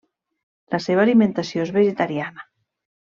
[0.75, 2.47] La seva alimentació és vegetariana.